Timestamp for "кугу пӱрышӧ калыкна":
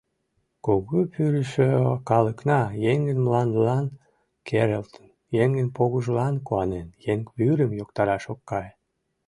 0.65-2.59